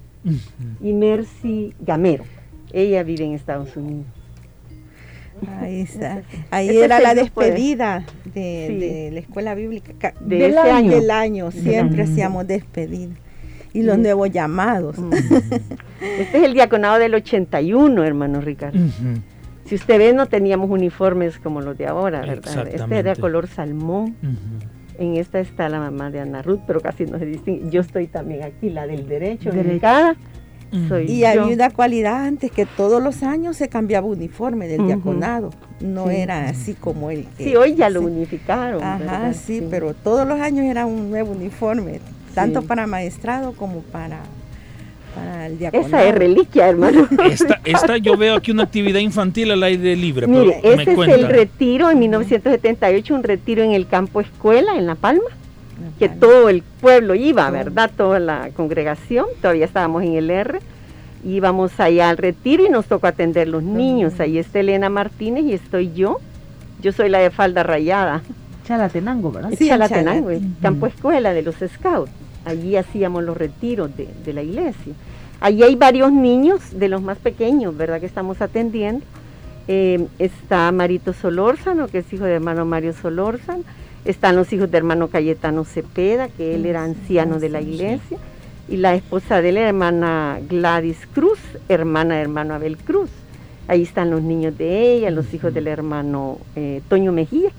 [0.83, 2.25] Y Mercy Gamero,
[2.73, 4.07] ella vive en Estados Unidos.
[5.61, 6.23] Ahí está.
[6.51, 8.79] Ahí era la despedida de, Sí.
[8.79, 9.93] de la escuela bíblica.
[9.99, 11.51] ca- De del, ese año, del año.
[11.51, 12.13] Siempre año.
[12.13, 13.15] hacíamos despedida.
[13.73, 14.03] Y los Sí.
[14.03, 14.99] nuevos llamados.
[14.99, 15.11] Mm.
[16.01, 18.79] Este es el diaconado del 81, hermano Ricardo.
[19.65, 22.69] Si usted ve, no teníamos uniformes como los de ahora, ¿verdad?
[22.69, 24.15] Este era color salmón.
[24.99, 27.71] En esta está la mamá de Ana Ruth, pero casi no se distingue.
[27.71, 29.87] Yo estoy también aquí, la del derecho, Derecho.
[30.89, 31.29] Soy Y yo.
[31.29, 35.51] había una cualidad antes que todos los años se cambiaba uniforme del diaconado.
[35.81, 36.17] No Sí.
[36.17, 37.45] era así como el que.
[37.45, 38.07] Sí, hoy ya lo sí.
[38.07, 38.83] unificaron.
[38.83, 42.01] Ajá, sí, pero todos los años era un nuevo uniforme,
[42.35, 42.67] tanto Sí.
[42.67, 44.21] para maestrado como para,
[45.15, 45.87] para el diaconado.
[45.89, 47.07] Esa es reliquia, hermano.
[47.31, 50.93] Esta, esta yo veo aquí una actividad infantil al aire libre, pero Mire, me ese
[50.93, 55.23] es el retiro en 1978, un retiro en el campo escuela en La Palma,
[55.99, 57.51] que todo el pueblo iba.
[57.51, 57.91] ¿verdad?
[57.97, 60.61] Toda la congregación, todavía estábamos en el R,
[61.25, 64.21] íbamos allá al retiro y nos tocó atender los niños.
[64.21, 66.21] Ahí está Elena Martínez y estoy yo.
[66.83, 68.23] Yo soy la de falda rayada,
[68.67, 69.51] Chalatenango, ¿verdad?
[69.57, 70.47] Sí, en Chalatenango, Chalate.
[70.61, 72.11] campo escuela de los scouts.
[72.45, 74.93] Allí hacíamos los retiros de, de la iglesia.
[75.41, 78.01] Allí hay varios niños, de los más pequeños, ¿verdad?
[78.01, 79.05] Que estamos atendiendo.
[79.69, 83.65] Eh, está Marito Solórzano, que es hijo de hermano Mario Solórzano.
[84.07, 88.19] Están los hijos de hermano Cayetano Cepeda, que él era anciano de la iglesia.
[88.69, 91.39] Y la esposa de él, hermana Gladys Cruz,
[91.69, 93.11] hermana de hermano Abel Cruz.
[93.69, 97.51] Ahí están los niños de ella, los hijos del hermano eh, Toño Mejía,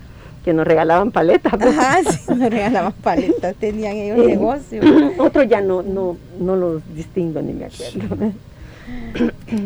[0.45, 1.53] que nos regalaban paletas.
[1.53, 4.81] Ajá, sí, me regalaban paletas, tenían ellos Eh, negocio.
[5.17, 8.33] Otros ya no, no, no los distingo ni me acuerdo.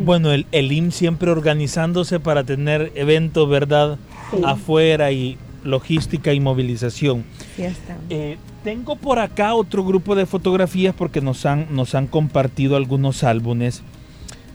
[0.04, 4.00] Bueno, el, el IM siempre organizándose para tener eventos, ¿verdad?
[4.32, 4.42] Sí.
[4.44, 7.24] Afuera y logística y movilización.
[7.56, 7.98] Sí, está.
[8.10, 13.24] Eh, tengo por acá otro grupo de fotografías porque nos han, nos han compartido algunos
[13.24, 13.82] álbumes.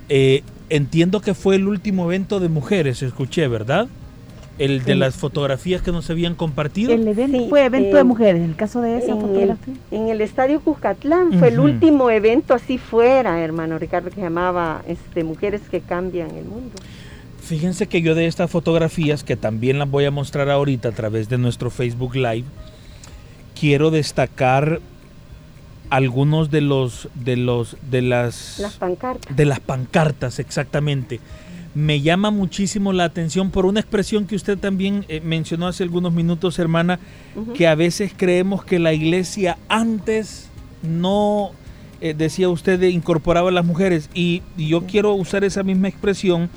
[0.08, 3.88] Eh, entiendo que fue el último evento de mujeres, escuché, ¿verdad?
[4.58, 4.98] El de Sí.
[4.98, 6.90] las fotografías que nos habían compartido.
[6.92, 9.20] El evento Sí, fue evento eh, de mujeres, en el caso de esa En el,
[9.20, 9.74] fotografía.
[9.90, 14.82] en el estadio Cuscatlán fue el último evento así fuera, hermano Ricardo, que se llamaba
[14.88, 16.72] este, Mujeres que Cambian el Mundo.
[17.46, 21.28] Fíjense que yo de estas fotografías, que también las voy a mostrar ahorita a través
[21.28, 22.44] de nuestro Facebook Live,
[23.58, 24.80] quiero destacar
[25.88, 29.36] algunos de los de los de las Las pancartas.
[29.36, 31.20] de las pancartas exactamente.
[31.76, 36.12] Me llama muchísimo la atención por una expresión que usted también eh, mencionó hace algunos
[36.12, 36.98] minutos, hermana,
[37.54, 40.48] que a veces creemos que la iglesia antes
[40.82, 41.50] no,
[42.00, 44.08] eh, decía usted, incorporaba a las mujeres.
[44.14, 46.48] Y, y yo quiero usar esa misma expresión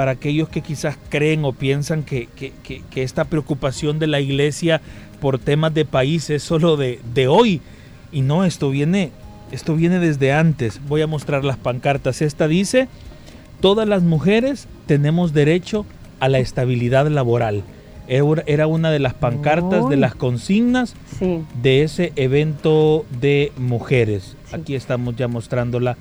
[0.00, 4.18] para aquellos que quizás creen o piensan que, que- que- que esta preocupación de la
[4.18, 4.80] iglesia
[5.20, 7.60] por temas de país es solo de, de hoy.
[8.10, 9.10] Y no, esto viene,
[9.52, 10.80] esto viene desde antes.
[10.88, 12.22] Voy a mostrar las pancartas.
[12.22, 12.88] Esta dice,
[13.60, 15.84] todas las mujeres tenemos derecho
[16.18, 17.62] a la estabilidad laboral.
[18.08, 21.42] Era una de las pancartas, de las consignas Sí.
[21.62, 24.34] de ese evento de mujeres.
[24.48, 24.56] Sí.
[24.56, 25.98] Aquí estamos ya mostrándola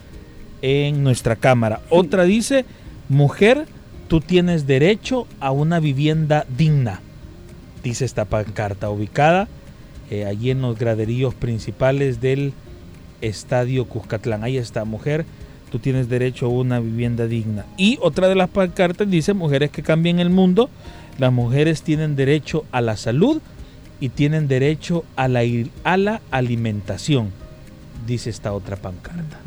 [0.61, 1.81] en nuestra cámara.
[1.89, 2.63] Otra dice,
[3.09, 3.65] mujer,
[4.09, 6.99] tú tienes derecho a una vivienda digna.
[7.83, 9.47] Dice esta pancarta ubicada
[10.09, 12.51] eh, allí en los graderíos principales del
[13.21, 14.43] Estadio Cuscatlán.
[14.43, 15.25] Ahí está, mujer,
[15.71, 17.65] tú tienes derecho a una vivienda digna.
[17.77, 20.69] Y otra de las pancartas dice, mujeres que cambien el mundo,
[21.19, 23.39] las mujeres tienen derecho a la salud
[23.99, 27.29] y tienen derecho a la, alimentación,
[28.07, 29.37] dice esta otra pancarta.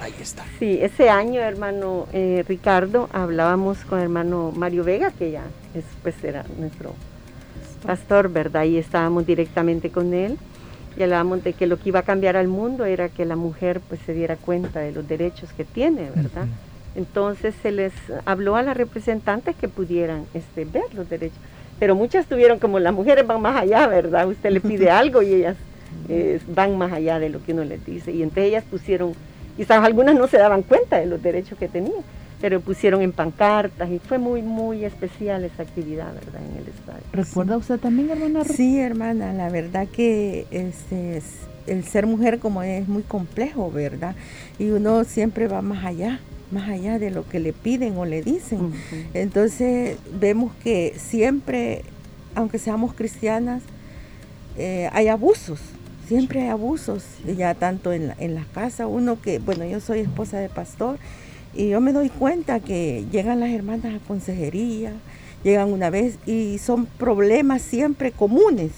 [0.00, 0.44] Ahí está.
[0.58, 6.22] Sí, ese año, hermano eh, Ricardo, hablábamos con hermano Mario Vega, que ya es, pues
[6.22, 6.94] era nuestro
[7.86, 8.64] pastor, ¿verdad?
[8.64, 10.38] Y estábamos directamente con él
[10.96, 13.80] y hablábamos de que lo que iba a cambiar al mundo era que la mujer
[13.88, 16.46] pues se diera cuenta de los derechos que tiene, ¿verdad?
[16.94, 17.92] Entonces se les
[18.24, 21.38] habló a las representantes que pudieran este, ver los derechos.
[21.80, 24.28] Pero muchas tuvieron como las mujeres van más allá, ¿verdad?
[24.28, 25.56] Usted le pide algo y ellas
[26.08, 28.12] eh, van más allá de lo que uno les dice.
[28.12, 29.14] Y entre ellas pusieron,
[29.56, 32.02] quizás algunas no se daban cuenta de los derechos que tenían,
[32.40, 36.40] pero pusieron en pancartas y fue muy, muy especial esa actividad, ¿verdad?
[36.50, 37.02] En el estadio.
[37.12, 38.44] ¿Recuerda usted también, hermana?
[38.44, 44.14] Sí, hermana, la verdad que este, es- el ser mujer como es muy complejo, ¿verdad?
[44.58, 48.22] Y uno siempre va más allá más allá de lo que le piden o le
[48.22, 48.70] dicen.
[49.12, 51.82] Entonces vemos que siempre,
[52.36, 53.62] aunque seamos cristianas,
[54.56, 55.58] eh, hay abusos,
[56.06, 57.04] siempre hay abusos,
[57.36, 60.98] ya tanto en la, en la casa, uno que, bueno, yo soy esposa de pastor
[61.54, 64.92] y yo me doy cuenta que llegan las hermanas a consejería,
[65.44, 68.72] llegan una vez y son problemas siempre comunes.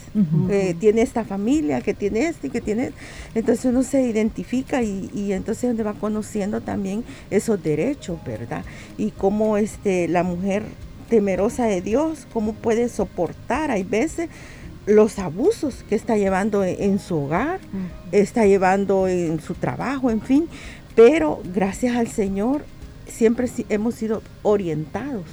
[0.49, 2.93] que tiene esta familia, que tiene este, que tiene...
[3.35, 8.65] Entonces uno se identifica y, y entonces uno va conociendo también esos derechos, ¿verdad?
[8.99, 10.65] Y cómo este, la mujer
[11.09, 14.29] temerosa de Dios, cómo puede soportar, hay veces
[14.87, 17.61] los abusos que está llevando en, su hogar,
[18.13, 20.49] está llevando en su trabajo, en fin,
[20.95, 22.65] pero gracias al Señor
[23.07, 25.25] siempre hemos sido orientados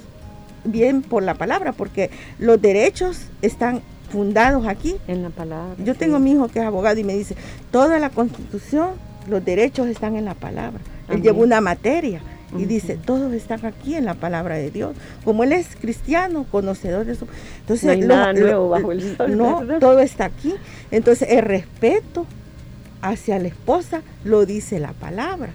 [0.64, 4.96] bien por la palabra, porque los derechos están fundados aquí.
[5.06, 5.74] En la palabra.
[5.84, 7.36] Yo tengo mi hijo que es abogado y me dice,
[7.70, 8.90] toda la constitución,
[9.28, 10.80] los derechos están en la palabra.
[11.08, 12.20] Él lleva una materia
[12.56, 14.96] y dice, todos están aquí en la palabra de Dios.
[15.24, 17.26] Como él es cristiano, conocedor de eso.
[17.60, 19.36] Entonces, no nada nuevo bajo el sol.
[19.36, 20.54] No, todo está aquí.
[20.90, 22.26] Entonces, el respeto
[23.02, 25.50] hacia la esposa lo dice la palabra.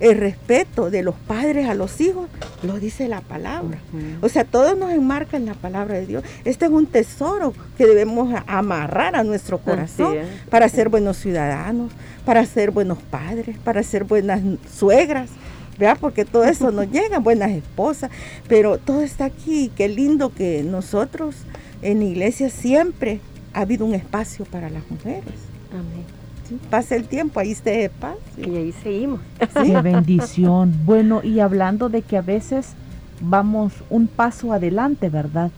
[0.00, 2.28] El respeto de los padres a los hijos
[2.64, 3.78] lo dice la palabra.
[4.20, 6.24] O sea, todo nos enmarca en la palabra de Dios.
[6.44, 10.16] Este es un tesoro que debemos amarrar a nuestro corazón
[10.50, 11.92] para ser buenos ciudadanos,
[12.24, 14.40] para ser buenos padres, para ser buenas
[14.76, 15.30] suegras,
[15.78, 15.98] ¿verdad?
[16.00, 18.10] Porque todo eso nos llega, buenas esposas,
[18.48, 19.70] pero todo está aquí.
[19.76, 21.36] Qué lindo que nosotros
[21.82, 23.20] en la iglesia siempre
[23.52, 25.34] ha habido un espacio para las mujeres.
[25.72, 26.22] Amén
[26.70, 28.16] pasa el tiempo, ahí esté paz.
[28.36, 29.20] Y ahí seguimos.
[29.54, 30.74] Qué bendición.
[30.84, 32.74] Bueno, y hablando de que a veces
[33.20, 35.50] vamos un paso adelante, ¿verdad?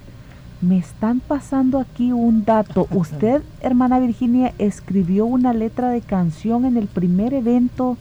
[0.61, 2.87] Me están pasando aquí un dato.
[2.90, 7.96] Usted, hermana Virginia, escribió una letra de canción en el primer evento.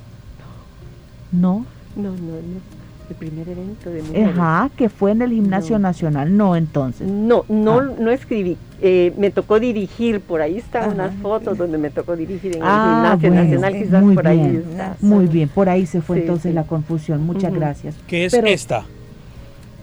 [1.32, 1.66] ¿No?
[1.96, 4.30] No, no, no el primer evento de mujeres.
[4.30, 7.08] Ajá, que fue en el Gimnasio Nacional, no entonces.
[7.08, 7.90] No, no, ah.
[8.00, 8.58] no escribí.
[8.82, 12.68] Eh, me tocó dirigir, por ahí están unas fotos donde me tocó dirigir en el
[12.68, 14.98] ah, Gimnasio Nacional, quizás por ahí está.
[15.02, 17.26] Muy bien, por ahí se fue entonces la confusión.
[17.26, 17.96] Muchas gracias.
[18.08, 18.86] ¿Qué es esta?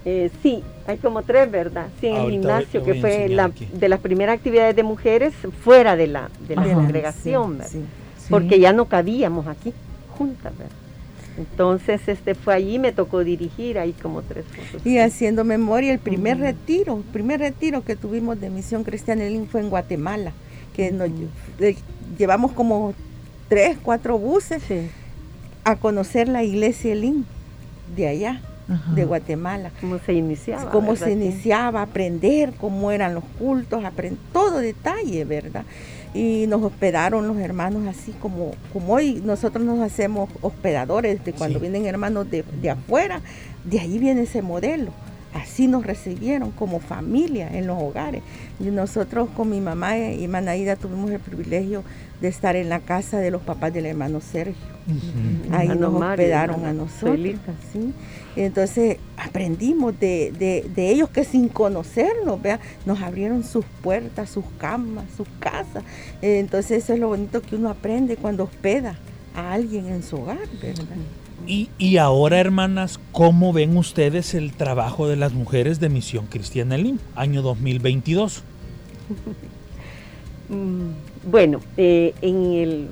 [0.05, 1.89] Eh, sí, hay como tres, ¿verdad?
[2.01, 6.07] Sí, en el gimnasio, que fue la, de las primeras actividades de mujeres fuera de
[6.07, 7.73] la, de la congregación, ¿verdad?
[8.31, 9.75] Porque ya no cabíamos aquí,
[10.17, 10.90] juntas, ¿verdad?
[11.41, 14.85] Entonces, este fue allí, me tocó dirigir ahí como tres fotos.
[14.85, 19.49] Y haciendo memoria, el primer retiro, el primer retiro que tuvimos de Misión Cristiana Elín
[19.49, 20.33] fue en Guatemala,
[20.77, 21.09] que nos
[22.19, 22.93] llevamos como
[23.49, 24.63] tres, cuatro buses
[25.65, 27.25] a conocer la iglesia Elín
[27.97, 28.43] de allá.
[28.95, 29.73] de Guatemala.
[29.81, 30.71] ¿Cómo se iniciaba?
[30.71, 35.65] Cómo se iniciaba, aprender cómo eran los cultos, aprender todo detalle, ¿verdad?
[36.13, 41.61] Y nos hospedaron los hermanos así como, como hoy nosotros nos hacemos hospedadores de cuando
[41.61, 43.21] vienen hermanos de, afuera,
[43.65, 44.93] de ahí viene ese modelo.
[45.33, 48.23] Así nos recibieron como familia en los hogares.
[48.59, 51.85] Y nosotros con mi mamá y Manaída tuvimos el privilegio
[52.21, 54.70] de estar en la casa de los papás del hermano Sergio.
[55.53, 57.37] Ahí nos hospedaron a nosotros.
[57.73, 57.93] ¿sí?
[58.37, 62.61] Entonces aprendimos de, ellos que sin conocernos, ¿vea?
[62.87, 65.85] nos abrieron sus puertas, sus camas, sus casas.
[66.23, 68.99] Entonces eso es lo bonito que uno aprende cuando hospeda
[69.35, 70.39] a alguien en su hogar,
[71.47, 76.77] Y, y, ahora, hermanas, ¿cómo ven ustedes el trabajo de las mujeres de Misión Cristiana
[76.77, 78.43] Lim, año 2022?
[80.51, 82.89] Mm, bueno, eh, en el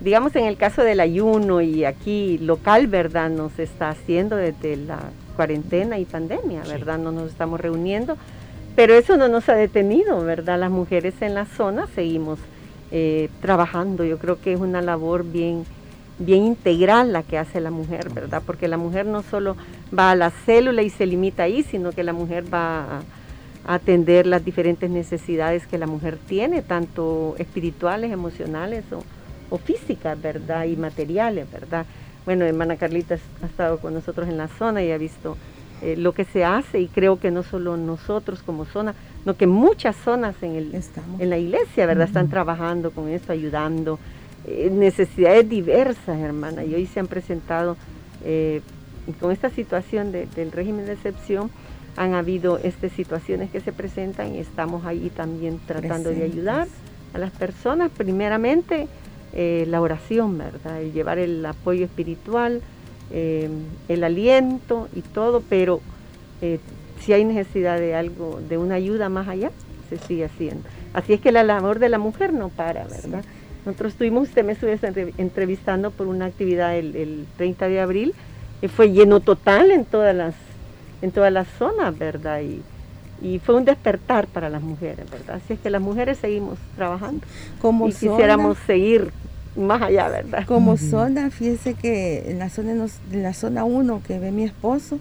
[0.00, 3.30] digamos en el caso del ayuno y aquí local, ¿verdad?
[3.30, 4.98] Nos está haciendo desde la
[5.36, 6.98] cuarentena y pandemia, ¿verdad?
[6.98, 8.16] No nos estamos reuniendo,
[8.76, 10.58] pero eso no nos ha detenido, ¿verdad?
[10.58, 12.38] Las mujeres en la zona seguimos
[12.90, 15.64] eh, trabajando, yo creo que es una labor bien,
[16.18, 18.42] bien integral la que hace la mujer, ¿verdad?
[18.44, 19.56] Porque la mujer no solo
[19.96, 23.00] va a la célula y se limita ahí, sino que la mujer va
[23.66, 29.02] a atender las diferentes necesidades que la mujer tiene, tanto espirituales, emocionales o,
[29.50, 30.64] o físicas, ¿verdad?
[30.64, 31.84] Y materiales, ¿verdad?
[32.24, 35.36] Bueno, hermana Carlita ha estado con nosotros en la zona y ha visto
[35.82, 39.46] eh, lo que se hace y creo que no solo nosotros como zona, sino que
[39.46, 40.82] muchas zonas en, el,
[41.18, 42.06] en la iglesia, ¿verdad?
[42.06, 43.98] Están trabajando con esto, ayudando.
[44.46, 47.76] Eh, necesidades diversas, hermana, y hoy se han presentado
[48.24, 48.60] eh,
[49.20, 51.50] con esta situación del régimen de excepción,
[51.96, 56.68] han habido estas situaciones que se presentan y estamos ahí también tratando de ayudar
[57.14, 58.86] a las personas, primeramente
[59.32, 60.80] eh, la oración, ¿verdad?
[60.82, 62.62] El llevar el apoyo espiritual,
[63.12, 63.48] eh,
[63.88, 65.80] el aliento y todo, pero
[66.42, 66.58] eh,
[67.00, 69.50] si hay necesidad de algo, de una ayuda más allá,
[69.88, 70.68] se sigue haciendo.
[70.94, 73.24] Así es que la labor de la mujer no para, ¿verdad?
[73.64, 74.70] Nosotros estuvimos, usted me estuvo
[75.18, 78.14] entrevistando por una actividad el, 30 de abril
[78.68, 80.34] fue lleno total en todas las,
[81.02, 82.40] en todas las zonas, ¿verdad?
[82.42, 82.62] Y,
[83.20, 85.36] y fue un despertar para las mujeres, ¿verdad?
[85.36, 87.26] Así es que las mujeres seguimos trabajando
[87.60, 89.12] como y quisiéramos seguir
[89.56, 90.46] más allá, ¿verdad?
[90.46, 92.72] Como zona, fíjese que en la zona,
[93.12, 94.98] en la zona 1 que ve mi esposo,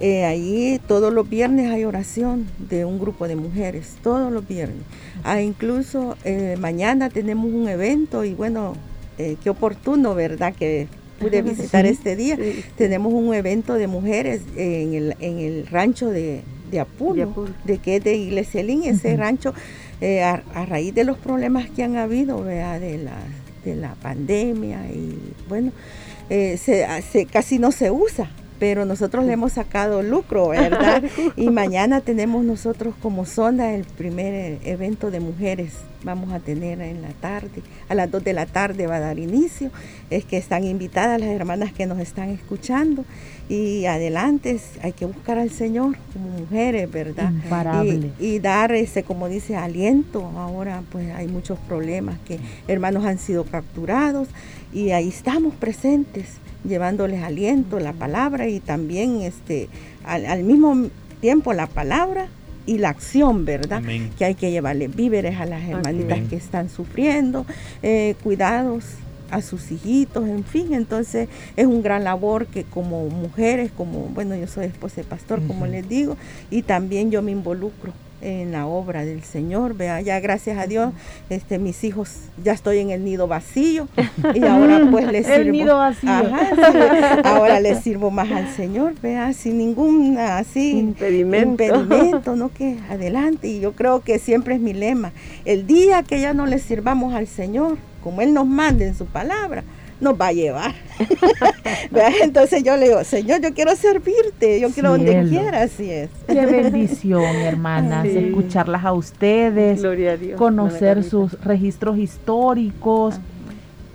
[0.00, 4.82] eh, ahí todos los viernes hay oración de un grupo de mujeres, todos los viernes.
[5.22, 8.74] Ah, incluso eh, mañana tenemos un evento y bueno,
[9.18, 10.54] eh, qué oportuno, ¿verdad?
[10.54, 10.88] Que
[11.20, 12.36] pude visitar este día.
[12.76, 16.42] Tenemos un evento de mujeres en el, en el rancho de,
[16.72, 19.54] de Apulo, de, que es de Iglesia ese rancho,
[20.02, 22.80] a, raíz de los problemas que han habido, ¿verdad?
[22.80, 23.18] De la,
[23.64, 25.16] de la pandemia y
[25.48, 25.70] bueno,
[26.28, 28.28] se, casi no se usa
[28.62, 31.02] pero nosotros le hemos sacado lucro, ¿verdad?
[31.36, 35.72] y mañana tenemos nosotros como zona el primer eh, evento de mujeres.
[36.04, 39.18] Vamos a tener en la tarde, a las 2 de la tarde va a dar
[39.18, 39.72] inicio.
[40.10, 43.04] Es que están invitadas las hermanas que nos están escuchando.
[43.48, 47.32] Y adelante hay que buscar al Señor como mujeres, ¿verdad?
[47.84, 50.24] Y, y, dar ese, como dice, aliento.
[50.36, 52.38] Ahora pues hay muchos problemas que
[52.68, 54.28] hermanos han sido capturados
[54.72, 56.26] y ahí estamos presentes
[56.64, 59.68] llevándoles aliento, la palabra y también este,
[60.04, 60.88] al, mismo
[61.20, 62.28] tiempo la palabra
[62.66, 63.82] y la acción, ¿verdad?
[64.18, 67.44] Que hay que llevarle víveres a las hermanitas que están sufriendo,
[67.82, 68.84] eh, cuidados
[69.30, 74.36] a sus hijitos, en fin, entonces es un gran labor que como mujeres, como, bueno,
[74.36, 76.16] yo soy esposa de pastor, como les digo,
[76.50, 77.92] y también yo me involucro
[78.22, 79.74] en la obra del Señor.
[79.74, 80.92] Vea, ya gracias a Dios,
[81.28, 82.10] este, mis hijos,
[82.42, 83.88] ya estoy en el nido vacío
[84.34, 85.40] y ahora pues les sirvo.
[85.40, 86.10] El nido vacío.
[87.24, 91.64] ahora les sirvo más al Señor, vea, sin ningún así impedimento.
[91.64, 93.48] impedimento, no que adelante.
[93.48, 95.12] Y yo creo que siempre es mi lema.
[95.44, 99.06] El día que ya no le sirvamos al Señor, como Él nos mande en su
[99.06, 99.64] palabra,
[100.02, 100.74] nos va a llevar.
[102.22, 106.10] Entonces yo le digo, Señor, yo quiero servirte, yo quiero donde quiera, así es.
[106.26, 109.82] Qué bendición, hermanas, escucharlas a ustedes,
[110.36, 113.16] conocer sus registros históricos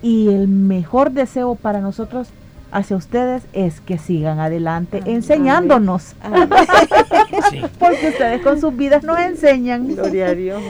[0.01, 2.29] y el mejor deseo para nosotros
[2.71, 6.15] hacia ustedes es que sigan adelante enseñándonos.
[7.79, 9.87] Porque ustedes con sus vidas nos enseñan.
[9.87, 10.61] Gloria a Dios,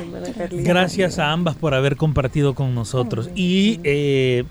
[0.52, 3.30] Gracias a ambas por haber compartido con nosotros.
[3.36, 4.46] Y eh,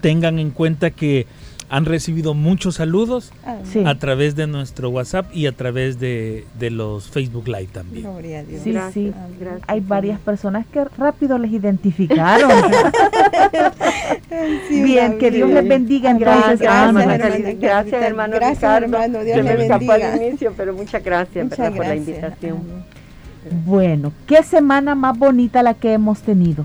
[0.00, 1.26] tengan en cuenta que
[1.70, 7.08] han recibido muchos saludos ah, a través de nuestro WhatsApp y a través de, los
[7.08, 8.06] Facebook Live también.
[8.64, 9.12] Sí, sí.
[9.68, 12.50] Hay varias personas que rápido les identificaron.
[14.68, 16.12] bien, que Dios les bendiga.
[16.14, 18.34] Gracias, gracias, gracias, hermano.
[18.34, 19.22] Gracias, hermano.
[19.22, 19.94] Dios les bendiga.
[19.94, 22.58] al inicio, pero muchas gracias, por la invitación.
[23.64, 26.64] Bueno, qué semana más bonita la que hemos tenido.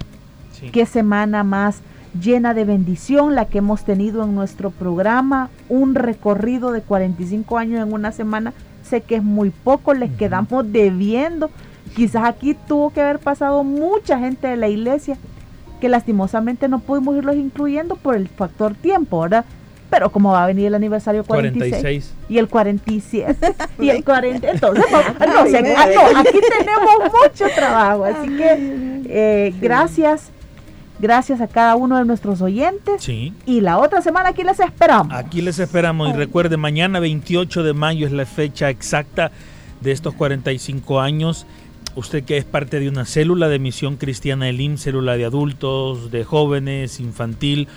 [0.71, 1.81] Qué semana más
[2.22, 7.86] llena de bendición, la que hemos tenido en nuestro programa, un recorrido de 45 años
[7.86, 8.53] en una semana,
[8.84, 11.49] sé que es muy poco, les quedamos debiendo.
[11.95, 15.18] Quizás aquí tuvo que haber pasado mucha gente de la iglesia
[15.80, 19.45] que lastimosamente no pudimos irlos incluyendo por el factor tiempo, ¿verdad?
[19.89, 24.86] Pero como va a venir el aniversario 46, y el 47 y el 40, entonces
[24.91, 30.32] no, sé, no, aquí tenemos mucho trabajo, así que eh, gracias
[31.00, 33.04] Gracias a cada uno de nuestros oyentes.
[33.04, 33.34] Sí.
[33.46, 35.14] Y la otra semana aquí les esperamos.
[35.14, 36.10] Aquí les esperamos.
[36.10, 39.32] Y recuerde, mañana 28 de mayo es la fecha exacta
[39.82, 41.46] de estos 45 años.
[41.96, 46.24] Usted que es parte de una célula de misión cristiana IM, célula de adultos, de
[46.24, 47.68] jóvenes, infantil.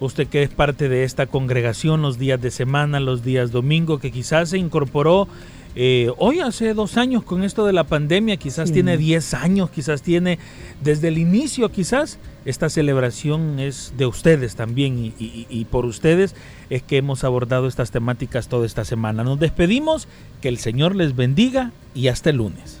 [0.00, 4.12] Usted que es parte de esta congregación los días de semana, los días domingo, que
[4.12, 5.28] quizás se incorporó
[5.80, 10.02] eh, hoy hace dos años con esto de la pandemia, quizás tiene 10 años, quizás
[10.02, 10.40] tiene
[10.82, 16.34] desde el inicio, quizás esta celebración es de ustedes también y, por ustedes
[16.68, 19.22] es que hemos abordado estas temáticas toda esta semana.
[19.22, 20.08] Nos despedimos,
[20.40, 22.80] que el Señor les bendiga y hasta el lunes.